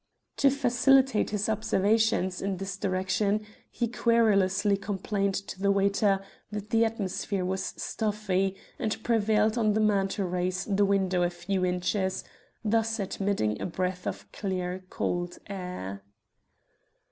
To 0.37 0.49
facilitate 0.49 1.29
his 1.29 1.47
observations 1.47 2.41
in 2.41 2.57
this 2.57 2.75
direction 2.75 3.45
he 3.69 3.87
querulously 3.87 4.75
complained 4.75 5.35
to 5.35 5.61
the 5.61 5.69
waiter 5.69 6.23
that 6.49 6.71
the 6.71 6.83
atmosphere 6.85 7.45
was 7.45 7.63
stuffy, 7.77 8.55
and 8.79 9.03
prevailed 9.03 9.59
on 9.59 9.73
the 9.73 9.79
man 9.79 10.07
to 10.07 10.25
raise 10.25 10.65
the 10.65 10.85
window 10.85 11.21
a 11.21 11.29
few 11.29 11.63
inches, 11.63 12.23
thus 12.65 12.99
admitting 12.99 13.61
a 13.61 13.67
breath 13.67 14.07
of 14.07 14.31
clear 14.31 14.83
cold 14.89 15.37
air. 15.45 16.01